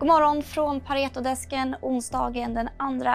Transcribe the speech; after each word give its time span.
God 0.00 0.08
morgon 0.08 0.42
från 0.42 0.80
Paretodesken 0.80 1.76
onsdagen 1.82 2.54
den 2.54 2.68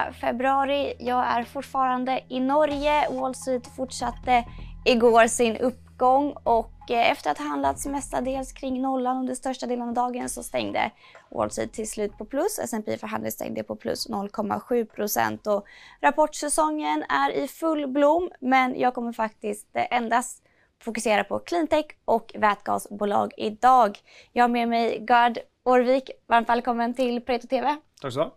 2 0.07 0.13
februari. 0.21 0.93
Jag 0.99 1.25
är 1.27 1.43
fortfarande 1.43 2.21
i 2.29 2.39
Norge. 2.39 3.09
Wall 3.09 3.35
Street 3.35 3.67
fortsatte 3.75 4.45
igår 4.85 5.27
sin 5.27 5.57
uppgång 5.57 6.35
och 6.43 6.91
eh, 6.91 7.11
efter 7.11 7.31
att 7.31 7.37
ha 7.37 7.45
handlats 7.45 7.85
mestadels 7.85 8.51
kring 8.51 8.81
nollan 8.81 9.17
under 9.17 9.35
största 9.35 9.65
delen 9.65 9.87
av 9.87 9.93
dagen 9.93 10.29
så 10.29 10.43
stängde 10.43 10.91
Wall 11.29 11.51
Street 11.51 11.73
till 11.73 11.89
slut 11.89 12.17
på 12.17 12.25
plus. 12.25 12.59
S&P 12.59 12.97
för 12.97 13.07
handel 13.07 13.31
stängde 13.31 13.63
på 13.63 13.75
plus 13.75 14.09
0,7 14.09 14.85
procent 14.85 15.47
och 15.47 15.65
rapportsäsongen 16.01 17.03
är 17.09 17.31
i 17.31 17.47
full 17.47 17.87
blom 17.87 18.31
men 18.39 18.79
jag 18.79 18.93
kommer 18.93 19.13
faktiskt 19.13 19.67
eh, 19.73 19.85
endast 19.91 20.43
fokusera 20.81 21.23
på 21.23 21.39
cleantech 21.39 21.85
och 22.05 22.31
vätgasbolag 22.35 23.33
idag. 23.37 23.97
Jag 24.33 24.43
har 24.43 24.49
med 24.49 24.69
mig 24.69 24.99
Gard 24.99 25.39
Årvik, 25.65 26.09
varmt 26.27 26.49
välkommen 26.49 26.93
till 26.93 27.21
Pareto 27.21 27.47
TV. 27.47 27.75
Takk 28.01 28.13
du 28.13 28.19
ha. 28.19 28.35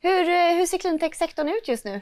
Hur, 0.00 0.28
eh, 0.28 0.56
hur 0.56 0.66
ser 0.66 0.78
cleantech-sektorn 0.78 1.48
ut 1.48 1.68
just 1.68 1.84
nu? 1.84 1.94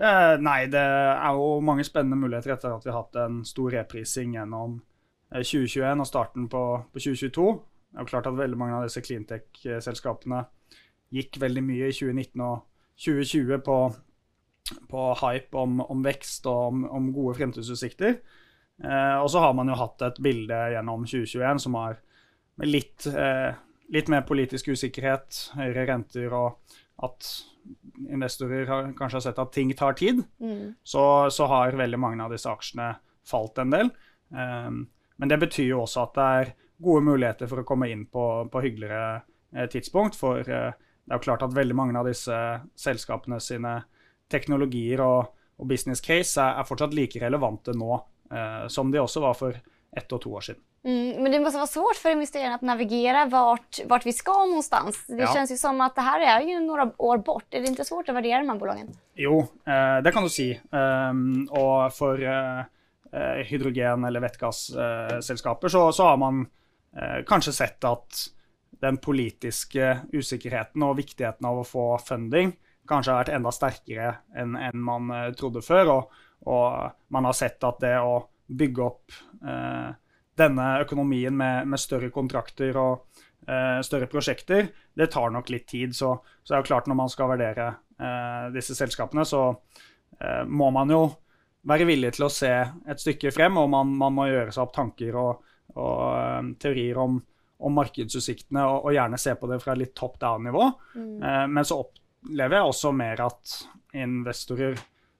Eh, 0.00 0.38
nei, 0.38 0.66
det 0.70 0.78
er 0.78 1.34
jo 1.34 1.58
mange 1.60 1.82
spennende 1.82 2.14
muligheter 2.16 2.54
etter 2.54 2.76
at 2.76 2.86
vi 2.86 2.92
har 2.92 3.02
hatt 3.02 3.18
en 3.18 3.40
stor 3.42 3.74
reprising 3.74 4.36
gjennom 4.36 4.78
eh, 5.34 5.42
2021 5.42 6.04
og 6.04 6.06
starten 6.06 6.46
på, 6.46 6.62
på 6.92 7.02
2022. 7.08 7.48
Det 7.90 7.98
er 7.98 8.06
jo 8.06 8.12
klart 8.12 8.30
at 8.30 8.38
veldig 8.38 8.62
mange 8.62 8.78
av 8.78 8.86
disse 8.86 9.02
cleantech-selskapene 9.02 10.44
gikk 11.18 11.42
veldig 11.42 11.66
mye 11.66 11.90
i 11.90 11.98
2019 11.98 12.46
og 12.46 12.56
2020 13.02 13.62
på, 13.66 13.82
på 14.94 15.12
hype 15.26 15.58
om, 15.58 15.80
om, 15.82 16.06
vekst 16.06 16.46
og 16.46 16.66
om, 16.70 16.90
om 17.00 17.14
gode 17.18 17.34
fremtidsutsikter. 17.42 18.20
Eh, 18.78 19.16
og 19.18 19.26
så 19.34 19.42
har 19.42 19.58
man 19.58 19.74
jo 19.74 19.82
hatt 19.82 20.06
et 20.06 20.22
bilde 20.22 20.66
gjennom 20.76 21.02
2021 21.02 21.66
som 21.66 21.82
har 21.82 22.04
med 22.58 22.70
litt, 22.70 23.06
eh, 23.10 23.58
litt 23.94 24.10
mer 24.12 24.26
politisk 24.28 24.68
usikkerhet, 24.74 25.52
høyere 25.56 25.86
renter 25.88 26.34
og 26.36 26.76
at 27.04 27.28
investorer 28.08 28.68
har, 28.68 28.92
kanskje 28.96 29.18
har 29.18 29.24
sett 29.28 29.40
at 29.40 29.52
ting 29.54 29.72
tar 29.76 29.96
tid, 29.98 30.22
så, 30.82 31.04
så 31.30 31.48
har 31.50 31.76
veldig 31.78 32.00
mange 32.00 32.24
av 32.24 32.32
disse 32.32 32.50
aksjene 32.50 32.94
falt 33.28 33.60
en 33.62 33.74
del. 33.74 33.90
Um, 34.32 34.86
men 35.18 35.30
det 35.30 35.38
betyr 35.42 35.72
jo 35.72 35.82
også 35.82 36.04
at 36.04 36.16
det 36.16 36.26
er 36.40 36.52
gode 36.78 37.04
muligheter 37.06 37.50
for 37.50 37.62
å 37.62 37.66
komme 37.66 37.88
inn 37.90 38.04
på, 38.10 38.24
på 38.52 38.62
hyggeligere 38.62 39.22
eh, 39.54 39.66
tidspunkt. 39.70 40.18
For 40.18 40.40
eh, 40.40 40.70
det 40.76 41.14
er 41.14 41.18
jo 41.18 41.24
klart 41.24 41.42
at 41.42 41.56
veldig 41.56 41.76
mange 41.76 41.98
av 41.98 42.06
disse 42.06 42.36
selskapene 42.78 43.40
sine 43.42 43.80
teknologier 44.30 45.02
og, 45.02 45.32
og 45.58 45.70
business 45.70 46.04
case 46.04 46.38
er, 46.38 46.60
er 46.60 46.68
fortsatt 46.68 46.94
like 46.94 47.20
relevante 47.22 47.74
nå 47.74 47.90
eh, 48.30 48.66
som 48.70 48.92
de 48.94 49.02
også 49.02 49.24
var 49.24 49.34
for 49.38 49.58
ett 49.58 50.14
og 50.14 50.22
to 50.22 50.36
år 50.38 50.46
siden. 50.50 50.62
Mm, 50.84 51.22
men 51.22 51.32
det 51.32 51.40
måste 51.40 51.56
vara 51.58 51.66
svårt 51.66 51.96
för 51.96 52.10
investerarna 52.10 52.54
att 52.54 52.62
navigera 52.62 53.26
vart, 53.26 53.78
vart 53.86 54.06
vi 54.06 54.12
ska 54.12 54.32
någonstans. 54.46 55.06
Det 55.06 55.16
Ja. 55.16 55.34
känns 55.34 55.52
ju 55.52 55.56
som 55.56 55.80
att 55.80 55.94
det 55.94 56.00
här 56.00 56.20
är 56.20 56.46
ju 56.46 56.60
några 56.60 56.92
år 56.98 57.18
bort. 57.18 57.44
Är 57.54 57.60
det 57.60 57.66
inte 57.66 57.84
svårt 57.84 58.08
att 58.08 58.14
värdera 58.14 58.38
de 58.38 58.48
här 58.48 58.56
bolagen? 58.56 58.88
Jo, 59.14 59.38
eh, 59.66 60.02
det 60.02 60.12
kan 60.12 60.22
du 60.22 60.28
si. 60.28 60.60
Um, 60.70 61.48
og 61.50 61.92
for 61.94 62.22
eh, 62.22 62.58
eh, 63.12 63.44
hydrogen- 63.44 64.04
eller 64.04 64.20
vettgasselskaper 64.20 65.68
så, 65.68 65.92
så 65.92 66.02
har 66.02 66.16
man 66.16 66.46
eh, 66.96 67.24
kanskje 67.26 67.52
sett 67.52 67.84
at 67.84 68.14
den 68.80 68.96
politiske 68.96 69.98
usikkerheten 70.12 70.82
og 70.82 70.96
viktigheten 70.96 71.46
av 71.46 71.58
å 71.58 71.64
få 71.66 71.98
funding 71.98 72.52
kanskje 72.88 73.12
har 73.12 73.24
vært 73.24 73.34
enda 73.36 73.50
sterkere 73.52 74.14
enn 74.36 74.54
enn 74.56 74.78
man 74.80 75.10
trodde 75.36 75.60
før. 75.62 75.90
Og, 75.96 76.12
og 76.46 76.92
man 77.12 77.24
har 77.28 77.32
sett 77.36 77.64
at 77.64 77.80
det 77.82 77.96
å 78.00 78.28
bygge 78.48 78.84
opp 78.86 79.12
eh, 79.44 79.90
denne 80.38 80.66
økonomien 80.84 81.34
med, 81.36 81.68
med 81.68 81.80
større 81.80 82.10
kontrakter 82.14 82.76
og 82.78 83.06
eh, 83.48 83.78
større 83.86 84.08
prosjekter, 84.10 84.70
det 84.94 85.10
tar 85.12 85.32
nok 85.34 85.50
litt 85.52 85.68
tid. 85.70 85.94
Så, 85.96 86.14
så 86.42 86.52
det 86.52 86.58
er 86.58 86.64
jo 86.64 86.70
klart 86.70 86.90
når 86.90 87.00
man 87.02 87.12
skal 87.12 87.32
vurdere 87.32 87.70
eh, 87.98 88.44
disse 88.54 88.76
selskapene, 88.78 89.26
så 89.28 89.42
eh, 90.20 90.44
må 90.46 90.70
man 90.74 90.94
jo 90.94 91.02
være 91.68 91.88
villig 91.88 92.14
til 92.16 92.28
å 92.28 92.32
se 92.32 92.52
et 92.88 93.02
stykke 93.02 93.32
frem, 93.34 93.58
og 93.60 93.70
man, 93.72 93.90
man 94.00 94.14
må 94.16 94.28
gjøre 94.30 94.54
seg 94.54 94.64
opp 94.64 94.76
tanker 94.76 95.16
og, 95.18 95.48
og 95.76 96.52
teorier 96.62 97.00
om, 97.02 97.18
om 97.58 97.74
markedsutsiktene, 97.80 98.64
og, 98.64 98.88
og 98.88 98.94
gjerne 98.96 99.20
se 99.20 99.34
på 99.38 99.50
det 99.50 99.58
fra 99.64 99.74
litt 99.78 99.96
top 99.98 100.20
down-nivå. 100.22 100.68
Eh, 100.98 101.42
men 101.50 101.66
så 101.66 101.82
opplever 101.82 102.60
jeg 102.60 102.70
også 102.70 102.94
mer 102.96 103.26
at 103.26 103.58
investorer 103.98 104.78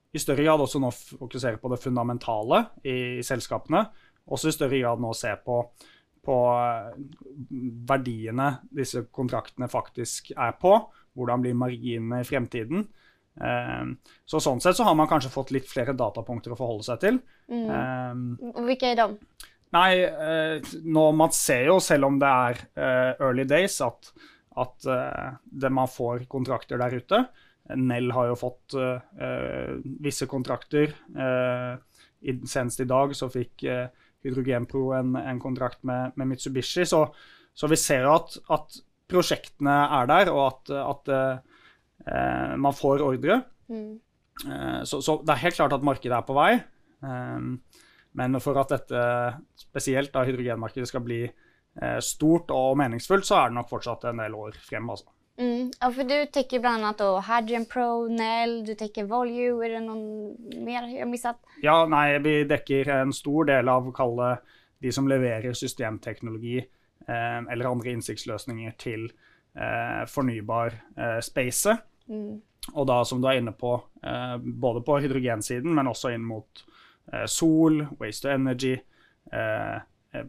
i 0.09 0.19
større 0.21 0.41
grad 0.41 0.61
også 0.63 0.79
nå 0.81 0.89
fokuserer 0.93 1.59
på 1.61 1.69
det 1.69 1.81
fundamentale 1.83 2.63
i, 2.81 3.19
i 3.19 3.25
selskapene. 3.25 3.83
Også 4.29 4.51
i 4.51 4.55
større 4.55 4.79
grad 4.81 5.01
nå 5.01 5.11
se 5.17 5.33
på, 5.45 5.59
på 6.25 6.37
eh, 6.53 6.95
verdiene 7.89 8.51
disse 8.75 9.05
kontraktene 9.15 9.69
faktisk 9.71 10.33
er 10.35 10.55
på. 10.61 10.75
Hvordan 11.17 11.43
blir 11.43 11.57
marginene 11.57 12.21
i 12.21 12.27
fremtiden. 12.27 12.87
Eh, 13.39 13.85
så 14.29 14.41
sånn 14.43 14.61
sett 14.63 14.77
så 14.77 14.87
har 14.87 14.97
man 14.99 15.09
kanskje 15.11 15.33
fått 15.33 15.53
litt 15.55 15.69
flere 15.69 15.97
datapunkter 15.97 16.55
å 16.55 16.59
forholde 16.59 16.87
seg 16.87 17.03
til. 17.05 17.21
Mm. 17.49 17.69
Um, 17.69 18.65
Hvilke 18.67 18.93
er 18.93 18.99
de? 19.01 19.09
Nei, 19.69 19.91
nå, 20.81 21.03
man 21.13 21.29
ser 21.35 21.67
jo, 21.67 21.75
selv 21.77 22.07
om 22.07 22.15
det 22.17 22.29
er 22.29 22.61
early 23.21 23.43
days, 23.45 23.75
at, 23.85 24.07
at 24.57 24.87
det 25.45 25.69
man 25.69 25.85
får 25.85 26.23
kontrakter 26.31 26.81
der 26.81 26.95
ute. 26.97 27.19
Nell 27.77 28.09
har 28.15 28.31
jo 28.31 28.37
fått 28.39 28.73
eh, 28.73 29.77
visse 30.01 30.25
kontrakter. 30.29 30.93
Uh, 31.13 31.77
senest 32.49 32.81
i 32.83 32.87
dag 32.89 33.13
så 33.15 33.29
fikk 33.31 33.63
eh, 33.69 33.85
Hydrogenpro 34.25 34.91
en, 34.97 35.15
en 35.15 35.39
kontrakt 35.39 35.83
med, 35.83 36.15
med 36.15 36.27
Mitsubishi. 36.33 36.85
Så, 36.85 37.05
så 37.53 37.67
vi 37.71 37.79
ser 37.79 38.07
at, 38.11 38.37
at 38.51 38.79
prosjektene 39.09 39.75
er 39.99 40.09
der, 40.11 40.31
og 40.33 40.45
at, 40.47 40.73
at 40.79 41.11
eh, 41.15 41.63
eh, 42.07 42.55
man 42.57 42.75
får 42.75 43.05
ordre. 43.05 43.41
Eh, 43.71 44.81
Så, 44.87 45.01
så 45.03 45.17
det 45.19 45.33
er 45.33 45.41
helt 45.41 45.55
klart 45.57 45.73
at 45.75 45.83
markedet 45.83 46.15
er 46.15 46.23
på 46.23 46.35
vei. 46.37 46.53
Um, 47.03 47.57
Men 48.15 48.39
for 48.41 48.57
at 48.57 48.71
dette, 48.71 48.99
spesielt 49.59 50.13
da 50.13 50.23
hydrogenmarkedet, 50.25 50.87
skal 50.89 51.03
bli 51.05 51.19
eh, 51.27 51.99
stort 52.01 52.49
og 52.55 52.77
meningsfullt, 52.79 53.27
så 53.27 53.35
er 53.37 53.51
det 53.51 53.57
nok 53.59 53.69
fortsatt 53.69 54.07
en 54.09 54.21
del 54.23 54.33
år 54.35 54.55
frem. 54.65 54.89
Altså. 54.89 55.11
Mm. 55.39 55.71
Ja, 55.79 55.91
for 55.91 56.03
du 56.03 56.25
täcker 56.25 56.59
bland 56.59 56.83
annat 56.83 56.97
då 56.97 57.19
Hydrogen 57.19 57.65
Pro, 57.65 58.07
Nell, 58.07 58.65
du 58.65 58.75
täcker 58.75 59.03
Volue. 59.07 59.65
Er 59.65 59.77
det 59.77 59.83
noen 59.85 60.35
mer 60.65 60.87
jeg 60.89 60.99
har 60.99 61.07
mistet? 61.07 61.39
Ja, 61.63 61.85
nei, 61.87 62.17
vi 62.19 62.41
dekker 62.49 62.91
en 62.97 63.13
stor 63.15 63.47
del 63.47 63.71
av 63.71 63.87
kalle 63.95 64.33
de 64.83 64.91
som 64.95 65.07
leverer 65.07 65.55
systemteknologi 65.55 66.57
eh, 66.59 67.39
eller 67.39 67.71
andre 67.71 67.95
innsiktsløsninger 67.95 68.75
til 68.79 69.07
eh, 69.55 70.03
fornybar 70.11 70.75
eh, 70.97 71.19
spacet. 71.23 71.87
Og 72.09 72.85
da, 72.89 73.03
som 73.07 73.21
du 73.21 73.27
er 73.29 73.39
inne 73.39 73.55
på, 73.55 73.77
eh, 74.03 74.35
både 74.39 74.83
på 74.83 74.99
hydrogensiden, 74.99 75.71
men 75.75 75.87
også 75.87 76.11
inn 76.15 76.25
mot 76.27 76.65
eh, 77.13 77.25
sol, 77.31 77.85
waste 77.99 78.27
to 78.27 78.33
energy, 78.33 78.75
eh, 79.31 79.77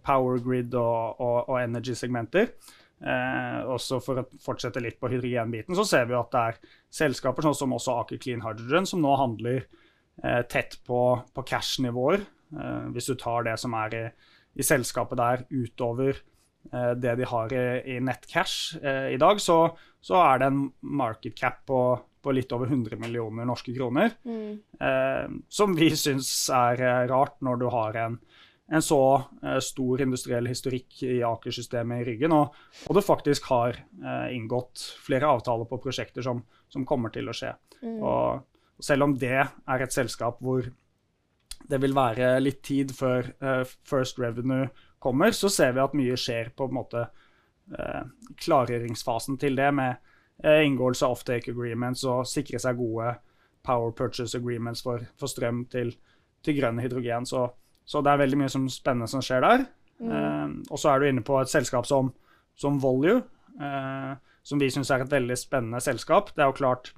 power 0.06 0.38
grid 0.44 0.74
og, 0.74 1.20
og, 1.20 1.48
og 1.48 1.56
energy-segmenter. 1.62 2.52
Eh, 3.00 3.60
også 3.64 3.96
for 4.04 4.20
å 4.20 4.26
fortsette 4.44 4.80
litt 4.84 4.98
på 5.00 5.08
hydrogenbiten, 5.08 5.76
så 5.76 5.86
ser 5.88 6.08
vi 6.10 6.16
at 6.18 6.34
det 6.34 6.40
er 6.50 6.58
selskaper 7.00 7.46
sånn 7.46 7.56
som 7.56 7.72
også 7.72 7.94
Aker 8.02 8.20
Clean 8.20 8.42
Hydrogen, 8.44 8.88
som 8.88 9.00
nå 9.00 9.14
handler 9.16 9.62
eh, 10.22 10.42
tett 10.52 10.76
på, 10.86 11.00
på 11.32 11.44
cash-nivåer. 11.48 12.26
Eh, 12.52 12.90
hvis 12.92 13.08
du 13.08 13.14
tar 13.20 13.48
det 13.48 13.56
som 13.62 13.76
er 13.78 13.96
i, 13.96 14.02
i 14.60 14.66
selskapet 14.66 15.20
der 15.20 15.46
utover 15.48 16.12
eh, 16.12 16.92
det 17.00 17.16
de 17.22 17.30
har 17.30 17.56
i, 17.56 17.64
i 17.96 17.98
nettcash 18.04 18.76
eh, 18.82 19.14
i 19.14 19.18
dag, 19.20 19.40
så, 19.40 19.62
så 20.04 20.20
er 20.26 20.42
det 20.42 20.50
en 20.50 20.62
market 21.00 21.38
cap 21.40 21.64
på, 21.70 21.80
på 22.20 22.36
litt 22.36 22.52
over 22.52 22.68
100 22.68 23.00
millioner 23.00 23.48
norske 23.48 23.72
kroner. 23.78 24.12
Eh, 24.28 25.24
som 25.48 25.72
vi 25.78 25.88
syns 25.96 26.34
er 26.52 27.08
rart 27.08 27.40
når 27.40 27.64
du 27.64 27.70
har 27.72 28.02
en, 28.04 28.20
en 28.70 28.82
så 28.82 29.00
eh, 29.42 29.58
stor 29.64 30.02
industriell 30.04 30.46
historikk 30.46 31.02
i 31.02 31.20
Aker-systemet 31.26 32.02
i 32.02 32.06
ryggen, 32.12 32.34
og, 32.36 32.54
og 32.86 32.98
det 32.98 33.06
faktisk 33.06 33.48
har 33.50 33.78
eh, 33.78 34.28
inngått 34.36 34.84
flere 35.02 35.30
avtaler 35.30 35.66
på 35.70 35.80
prosjekter 35.82 36.24
som, 36.26 36.44
som 36.70 36.86
kommer 36.86 37.12
til 37.14 37.30
å 37.30 37.34
skje. 37.36 37.54
Og 37.98 38.46
selv 38.80 39.08
om 39.08 39.16
det 39.18 39.40
er 39.40 39.82
et 39.82 39.94
selskap 39.94 40.38
hvor 40.44 40.68
det 41.70 41.80
vil 41.82 41.94
være 41.96 42.36
litt 42.42 42.62
tid 42.66 42.94
før 42.96 43.32
eh, 43.42 43.64
first 43.86 44.20
revenue 44.22 44.68
kommer, 45.02 45.34
så 45.36 45.50
ser 45.52 45.74
vi 45.76 45.82
at 45.82 45.96
mye 45.96 46.18
skjer 46.18 46.52
på 46.56 46.68
en 46.68 46.76
måte 46.76 47.04
eh, 47.04 48.04
klargjøringsfasen 48.44 49.38
til 49.40 49.58
det, 49.58 49.70
med 49.76 49.98
eh, 50.44 50.62
inngåelse 50.66 51.06
av 51.06 51.18
offtake 51.18 51.52
agreements 51.54 52.04
og 52.08 52.28
sikre 52.28 52.60
seg 52.62 52.80
gode 52.80 53.14
power 53.66 53.92
purchase 53.92 54.38
agreements 54.38 54.82
for, 54.84 55.04
for 55.20 55.30
strøm 55.30 55.64
til, 55.72 55.92
til 56.44 56.58
grønn 56.60 56.80
hydrogen. 56.80 57.28
Så, 57.28 57.48
så 57.90 58.02
det 58.06 58.12
er 58.12 58.20
veldig 58.22 58.38
mye 58.38 58.52
som 58.52 58.68
spennende 58.70 59.10
som 59.10 59.22
skjer 59.24 59.42
der. 59.42 59.64
Eh, 60.00 60.50
og 60.70 60.78
så 60.78 60.92
er 60.92 61.00
du 61.00 61.08
inne 61.08 61.24
på 61.26 61.40
et 61.40 61.50
selskap 61.50 61.88
som, 61.88 62.12
som 62.58 62.78
Volue, 62.82 63.18
eh, 63.58 64.12
som 64.46 64.62
vi 64.62 64.70
syns 64.70 64.92
er 64.94 65.02
et 65.04 65.10
veldig 65.10 65.38
spennende 65.38 65.80
selskap. 65.82 66.30
Det 66.36 66.44
er 66.44 66.52
jo 66.52 66.58
klart 66.60 66.92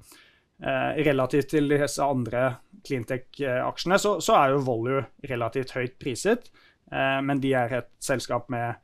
eh, 0.61 1.01
Relativt 1.09 1.49
til 1.55 1.71
disse 1.71 2.05
andre 2.05 2.45
cleantech-aksjene, 2.85 3.99
så, 3.99 4.19
så 4.21 4.37
er 4.37 4.53
jo 4.53 4.61
Volue 4.67 5.01
relativt 5.29 5.73
høyt 5.77 5.97
priset. 6.01 6.51
Eh, 6.91 7.19
men 7.25 7.41
de 7.41 7.55
er 7.57 7.79
et 7.81 7.91
selskap 8.03 8.51
med 8.53 8.77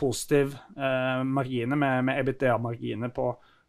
positiv 0.00 0.54
margine, 0.72 1.26
marginer 1.28 1.76
med, 1.76 2.04
med 2.08 2.22
EBITDA-marginer 2.22 3.10
på, 3.12 3.26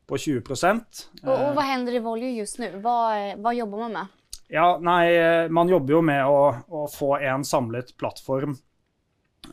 på 0.08 0.18
20 0.24 0.54
og, 0.54 1.34
og 1.34 1.50
hva 1.58 1.66
hender 1.68 1.98
i 1.98 2.00
Volue 2.00 2.30
just 2.32 2.62
nå? 2.62 2.70
Hva, 2.80 2.94
hva 3.36 3.52
jobber 3.52 3.82
man 3.84 3.98
med? 3.98 4.21
Ja, 4.52 4.78
nei, 4.84 5.16
eh, 5.16 5.50
Man 5.50 5.70
jobber 5.72 5.96
jo 5.96 6.02
med 6.04 6.26
å, 6.28 6.40
å 6.68 6.88
få 6.92 7.16
en 7.24 7.46
samlet 7.48 7.94
plattform 8.00 8.58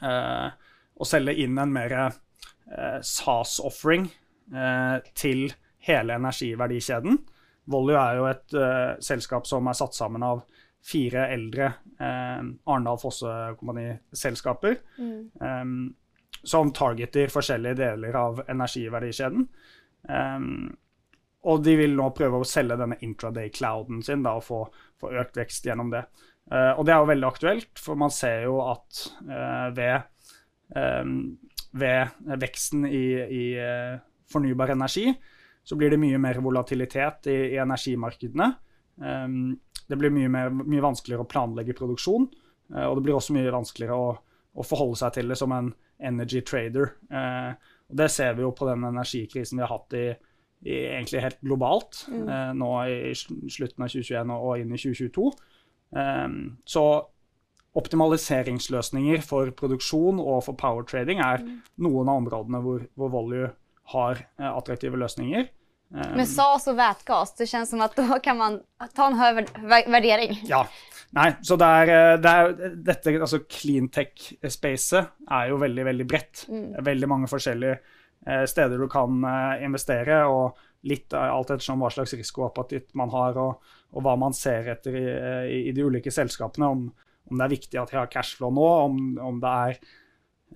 eh, 0.02 0.48
og 0.98 1.06
selge 1.06 1.36
inn 1.38 1.58
en 1.62 1.70
mer 1.72 1.94
eh, 1.94 2.98
SAS-offering 3.06 4.08
eh, 4.50 4.96
til 5.14 5.46
hele 5.86 6.18
energiverdikjeden. 6.18 7.20
Volue 7.70 8.00
er 8.00 8.18
jo 8.18 8.26
et 8.30 8.56
uh, 8.56 8.96
selskap 9.04 9.46
som 9.46 9.66
er 9.68 9.76
satt 9.76 9.92
sammen 9.96 10.24
av 10.24 10.40
fire 10.88 11.26
eldre 11.34 11.66
uh, 12.00 12.40
Arendal 12.40 13.00
Fosse 13.00 13.32
Kompani-selskaper. 13.60 14.78
Mm. 14.96 15.90
Som 16.38 16.72
targeter 16.72 17.28
forskjellige 17.32 17.76
deler 17.82 18.16
av 18.16 18.40
energiverdikjeden. 18.48 19.44
Um, 20.08 20.70
og 21.46 21.62
de 21.62 21.76
vil 21.78 21.94
nå 21.96 22.08
prøve 22.16 22.40
å 22.40 22.48
selge 22.48 22.78
denne 22.80 22.98
intraday-clouden 23.04 24.02
sin 24.06 24.24
da, 24.26 24.34
og 24.38 24.46
få, 24.46 24.64
få, 24.98 25.12
økt 25.22 25.38
vekst 25.38 25.68
gjennom 25.68 25.92
det. 25.94 26.04
Uh, 26.50 26.72
og 26.78 26.86
det 26.88 26.94
er 26.94 27.02
jo 27.02 27.10
veldig 27.12 27.28
aktuelt, 27.28 27.72
for 27.78 28.00
man 28.00 28.12
ser 28.14 28.46
jo 28.48 28.58
at 28.64 29.02
ved, 29.76 30.08
um, 30.74 31.18
ved 31.78 32.30
veksten 32.42 32.88
i, 32.88 33.04
i 33.28 33.44
fornybar 34.32 34.74
energi 34.74 35.12
så 35.68 35.76
blir 35.76 35.92
det 35.92 36.00
mye 36.00 36.18
mer 36.20 36.38
volatilitet 36.40 37.26
i, 37.28 37.36
i 37.52 37.56
energimarkedene. 37.60 38.46
Um, 39.04 39.58
det 39.88 39.98
blir 40.00 40.12
mye, 40.14 40.30
mer, 40.32 40.48
mye, 40.48 40.80
vanskeligere 40.80 41.26
å 41.26 41.28
planlegge 41.28 41.76
produksjon, 41.76 42.24
uh, 42.72 42.86
og 42.86 42.96
det 42.96 43.04
blir 43.04 43.18
også 43.18 43.36
mye 43.36 43.52
vanskeligere 43.52 43.98
å, 43.98 44.14
å, 44.56 44.64
forholde 44.64 44.96
seg 45.02 45.18
til 45.18 45.28
det 45.28 45.36
som 45.36 45.52
en 45.52 45.68
energy 46.08 46.40
trader. 46.48 46.94
Uh, 47.12 47.52
og 47.84 48.00
Det 48.00 48.08
ser 48.14 48.32
vi 48.38 48.46
jo 48.46 48.54
på 48.56 48.68
den 48.70 48.88
energikrisen 48.88 49.60
vi 49.60 49.66
har 49.66 49.74
hatt 49.74 49.98
i, 49.98 50.06
i 50.08 50.16
egentlig 50.64 51.22
helt 51.22 51.38
globalt 51.44 52.02
mm. 52.10 52.24
uh, 52.26 52.50
nå 52.58 52.72
i 52.90 53.12
slutten 53.14 53.84
av 53.84 53.92
2021 53.92 54.34
og, 54.34 54.50
inn 54.58 54.74
i 54.74 54.80
2022. 54.80 55.28
Um, 55.94 56.40
så 56.68 56.84
optimaliseringsløsninger 57.78 59.22
for 59.22 59.52
produksjon 59.56 60.18
og 60.18 60.42
for 60.48 60.58
power 60.58 60.86
trading 60.88 61.22
er 61.22 61.44
mm. 61.44 61.54
noen 61.86 62.10
av 62.10 62.24
områdene 62.24 62.62
hvor, 62.64 62.82
hvor 62.98 63.12
Volue 63.12 63.52
har 63.92 64.24
attraktive 64.36 64.98
løsninger. 65.00 65.46
Men 65.88 66.26
SAS 66.28 66.66
og 66.68 66.76
vätgas, 66.76 67.32
det 67.38 67.46
kjennes 67.48 67.70
som 67.72 67.80
at 67.80 67.94
da 67.96 68.18
kan 68.20 68.36
man 68.36 68.58
ta 68.92 69.06
en 69.08 69.16
høy 69.16 69.38
vurdering. 69.88 70.34
Ja. 70.48 70.66
Nei, 71.16 71.30
så 71.40 71.56
det 71.56 71.68
er, 71.82 71.90
eh, 71.92 72.16
det 72.20 72.32
er 72.32 72.74
dette, 72.84 73.14
altså 73.16 73.40
Cleantech-spacet 73.48 75.30
er 75.32 75.46
jo 75.48 75.60
veldig, 75.60 75.86
veldig 75.88 76.06
bredt. 76.08 76.44
Mm. 76.52 76.66
Veldig 76.84 77.08
mange 77.08 77.30
forskjellige 77.30 77.78
eh, 77.78 77.94
steder 78.48 78.80
du 78.80 78.88
kan 78.90 79.22
eh, 79.24 79.64
investere, 79.66 80.22
og 80.28 80.58
litt 80.88 81.14
alt 81.16 81.50
ettersom 81.50 81.82
hva 81.82 81.90
slags 81.90 82.14
risikoappetitt 82.14 82.92
man 82.98 83.12
har, 83.14 83.38
og, 83.40 83.70
og, 83.92 84.02
hva 84.04 84.16
man 84.20 84.36
ser 84.36 84.68
etter 84.74 84.98
i, 84.98 85.06
i, 85.06 85.62
i 85.70 85.76
de 85.76 85.86
ulike 85.86 86.12
selskapene. 86.14 86.68
Om, 86.74 86.84
om, 87.30 87.38
det 87.38 87.46
er 87.46 87.54
viktig 87.56 87.80
at 87.80 87.94
de 87.94 87.98
har 87.98 88.12
cashflow 88.12 88.52
nå, 88.54 88.68
om, 88.88 89.00
om 89.30 89.40
det 89.42 89.54
er 89.64 89.80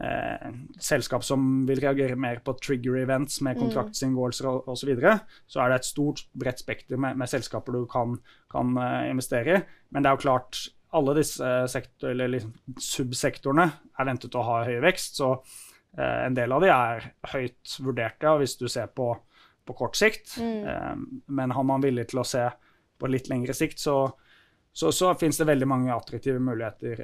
eh, 0.06 0.52
selskap 0.82 1.26
som 1.26 1.64
vil 1.68 1.82
reagere 1.82 2.18
mer 2.18 2.42
på 2.44 2.54
trigger 2.60 3.00
events 3.02 3.40
med 3.44 3.58
kontraktsinngåelser 3.60 4.48
mm. 4.48 4.60
osv., 4.62 4.84
så, 4.84 4.90
videre, 4.92 5.16
så 5.50 5.64
er 5.64 5.72
det 5.72 5.80
et 5.80 5.90
stort, 5.90 6.22
bredt 6.38 6.62
spekter 6.62 7.00
med, 7.00 7.18
med, 7.18 7.30
selskaper 7.30 7.74
du 7.74 7.82
kan, 7.90 8.14
kan 8.52 8.78
investere 9.10 9.58
i. 9.58 9.66
Men 9.90 10.04
det 10.04 10.12
er 10.12 10.18
jo 10.18 10.24
klart, 10.28 10.62
alle 10.92 11.16
disse 11.16 11.50
sektor, 11.72 12.14
liksom, 12.14 12.54
subsektorene 12.76 13.68
er 13.98 14.08
ventet 14.08 14.34
å 14.36 14.44
ha 14.44 14.62
høy 14.68 14.78
vekst. 14.84 15.18
Så 15.18 15.34
en 15.98 16.36
del 16.36 16.52
av 16.54 16.62
de 16.64 16.70
er 16.72 17.08
høyt 17.34 17.76
vurderte 17.84 18.30
hvis 18.40 18.56
du 18.60 18.64
ser 18.72 18.88
på, 18.96 19.10
på 19.66 19.76
kort 19.76 19.98
sikt. 19.98 20.38
Mm. 20.40 20.62
Uh, 20.64 21.24
men 21.36 21.52
har 21.52 21.66
man 21.68 21.84
villig 21.84 22.08
til 22.12 22.22
å 22.22 22.26
se 22.28 22.46
på 23.02 23.10
litt 23.10 23.28
lengre 23.28 23.54
sikt, 23.56 23.82
så, 23.82 23.96
så, 24.72 24.92
så 24.94 25.12
finnes 25.18 25.40
det 25.40 25.48
veldig 25.48 25.66
mange 25.68 25.94
attraktive 25.94 26.38
muligheter 26.38 27.00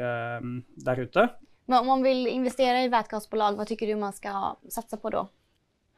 der 0.86 1.00
ute. 1.02 1.24
Men 1.66 1.80
om 1.80 1.90
man 1.90 2.04
vil 2.06 2.28
investere 2.30 2.84
i 2.86 2.92
vätgasbolag, 2.92 3.58
hva 3.58 3.66
syns 3.66 3.82
du 3.82 3.96
man 3.98 4.14
skal 4.14 4.54
satse 4.70 4.96
på 5.02 5.10
da? 5.12 5.24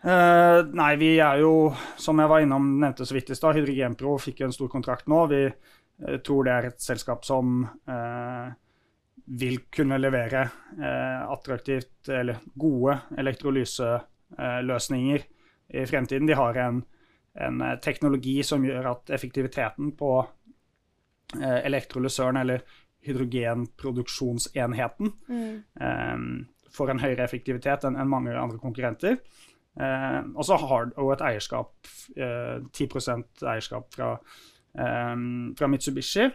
Uh, 0.00 0.64
nei, 0.72 0.94
vi 0.96 1.10
er 1.20 1.42
jo, 1.42 1.68
som 2.00 2.18
jeg 2.18 2.32
var 2.32 2.40
innom, 2.40 2.72
nevnte 2.80 3.04
så 3.04 3.14
vidt 3.14 3.30
i 3.30 3.36
stad, 3.36 3.58
Hydrogenpro 3.58 4.16
fikk 4.18 4.40
jo 4.40 4.48
en 4.48 4.56
stor 4.56 4.70
kontrakt 4.72 5.10
nå. 5.12 5.20
Vi 5.28 5.42
tror 6.24 6.48
det 6.48 6.54
er 6.54 6.68
et 6.70 6.80
selskap 6.80 7.26
som 7.28 7.60
uh, 7.68 8.48
vil 9.38 9.58
kunne 9.70 9.98
levere 10.00 10.48
attraktivt, 11.30 12.08
eller 12.08 12.36
gode 12.58 12.98
elektrolyseløsninger 13.18 15.20
i 15.78 15.86
fremtiden. 15.86 16.26
De 16.26 16.34
har 16.34 16.54
en, 16.58 16.82
en, 17.38 17.62
teknologi 17.82 18.42
som 18.42 18.64
gjør 18.66 18.86
at 18.90 19.10
effektiviteten 19.14 19.92
på 19.98 20.26
elektrolysøren, 21.38 22.36
eller 22.42 22.60
hydrogenproduksjonsenheten 23.06 25.12
mm. 25.30 25.62
får 26.74 26.90
en 26.90 27.02
høyere 27.04 27.24
effektivitet 27.24 27.84
enn, 27.86 27.96
enn 27.96 28.08
mange 28.10 28.34
andre 28.34 28.58
konkurrenter. 28.58 29.16
Eh, 29.78 30.20
og 30.34 30.44
så 30.46 30.58
har 30.60 30.90
det 30.90 31.08
et 31.14 31.26
eierskap, 31.30 31.74
eh, 32.16 32.58
10 32.74 32.86
eierskap 33.46 33.94
fra, 33.94 34.18
eh, 34.74 35.16
fra, 35.56 35.66
Mitsubishi, 35.66 36.30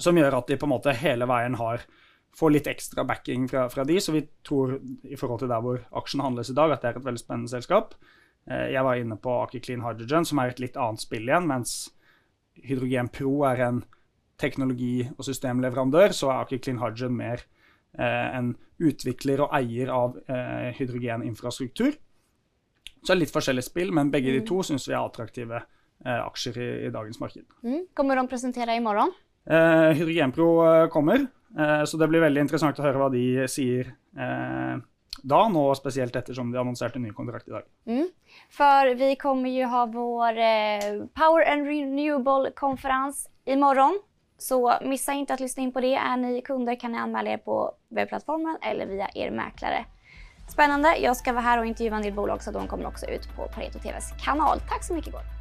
som 0.00 0.16
gjør 0.18 0.38
at 0.40 0.50
de 0.50 0.58
på 0.60 0.68
en 0.68 0.74
måte 0.74 0.94
hele 0.96 1.28
veien 1.30 1.58
har 1.60 1.84
får 2.36 2.52
litt 2.54 2.68
ekstra 2.70 3.04
backing 3.04 3.48
fra, 3.50 3.64
fra, 3.72 3.84
de, 3.84 3.96
så 4.00 4.14
vi 4.14 4.22
tror 4.46 4.76
i 5.02 5.18
forhold 5.18 5.42
til 5.42 5.50
der 5.50 5.62
hvor 5.64 5.80
aksjen 5.98 6.22
handles 6.22 6.52
i 6.52 6.56
dag, 6.56 6.70
at 6.70 6.82
det 6.82 6.92
er 6.92 7.00
et 7.00 7.06
veldig 7.08 7.22
spennende 7.22 7.50
selskap. 7.50 7.96
Uh, 8.46 8.68
jeg 8.70 8.84
var 8.86 9.00
inne 9.00 9.18
på 9.18 9.34
Aker 9.42 9.64
Clean 9.64 9.82
Hydrogen, 9.82 10.28
som 10.28 10.38
er 10.38 10.52
et 10.52 10.62
litt 10.62 10.78
annet 10.78 11.02
spill 11.02 11.26
igjen, 11.26 11.48
mens 11.50 11.74
Hydrogen 12.62 13.10
Pro 13.10 13.40
er 13.48 13.64
en 13.66 13.82
teknologi- 14.40 15.08
og 15.16 15.24
systemleverandør, 15.26 16.14
så 16.16 16.30
er 16.30 16.44
Aker 16.44 16.62
Clean 16.62 16.80
Hydrogen 16.80 17.18
mer 17.18 17.42
eh, 17.98 18.28
en 18.38 18.54
utvikler 18.80 19.42
og 19.44 19.54
eier 19.56 19.92
av 19.92 20.16
eh, 20.30 20.70
hydrogeninfrastruktur. 20.78 21.98
Så 23.00 23.12
det 23.12 23.16
er 23.16 23.22
litt 23.22 23.34
forskjellig 23.34 23.64
spill, 23.64 23.92
men 23.96 24.12
begge 24.12 24.32
de 24.32 24.42
mm. 24.42 24.48
to 24.48 24.62
syns 24.66 24.88
vi 24.88 24.94
er 24.94 25.02
attraktive 25.02 25.60
eh, 25.60 26.20
aksjer 26.20 26.60
i, 26.60 26.70
i, 26.86 26.92
dagens 26.94 27.20
marked. 27.20 27.46
Mm. 27.64 27.84
Kommer 27.96 28.20
de 28.20 28.26
presentere 28.30 28.76
i 28.76 28.84
morgen? 28.84 29.12
Eh, 29.46 29.90
Hydrogenpro 29.96 30.66
eh, 30.66 30.88
kommer, 30.88 31.26
eh, 31.58 31.84
så 31.84 31.96
det 31.96 32.08
blir 32.08 32.20
veldig 32.20 32.44
interessant 32.44 32.78
å 32.78 32.84
høre 32.84 33.00
hva 33.00 33.10
de 33.12 33.48
sier 33.48 33.94
da, 35.20 35.38
nå 35.52 35.62
spesielt 35.76 36.14
ettersom 36.16 36.50
de 36.52 36.58
annonserte 36.58 37.00
ny 37.00 37.10
kontrakt 37.14 37.48
i 37.48 37.52
dag. 37.52 37.66
Mm. 37.86 38.06
For 38.56 38.90
vi 38.96 39.10
kommer 39.20 39.52
jo 39.52 39.68
ha 39.68 39.82
vår 39.90 40.38
Power 41.18 41.44
and 41.46 41.66
Renewable-konferanse 41.68 43.28
i 43.44 43.56
morgen. 43.56 43.98
Så 44.38 44.72
missa 44.82 45.12
inte 45.12 45.34
att 45.34 45.40
lyssna 45.40 45.62
in 45.62 45.72
på 45.72 45.80
det. 45.80 45.94
Är 45.94 46.16
ni 46.16 46.40
kunder 46.42 46.80
kan 46.80 46.92
ni 46.92 46.98
anmäla 46.98 47.30
er 47.30 47.36
på 47.36 47.72
webbplattformen 47.90 48.58
eller 48.62 48.86
via 48.86 49.08
er 49.14 49.30
mäklare. 49.30 49.84
Spännande. 50.48 50.96
Jag 50.96 51.16
ska 51.16 51.32
vara 51.32 51.42
här 51.42 51.58
och 51.58 51.66
intervjua 51.66 51.96
en 51.96 52.02
del 52.02 52.12
bolag 52.12 52.42
så 52.42 52.50
de 52.50 52.68
kommer 52.68 52.86
också 52.86 53.06
ut 53.06 53.36
på 53.36 53.48
Pareto 53.54 53.78
TVs 53.78 54.12
kanal. 54.24 54.60
Tack 54.68 54.84
så 54.84 54.94
mycket 54.94 55.12
Gård. 55.12 55.39